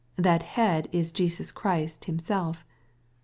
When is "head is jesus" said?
0.41-1.51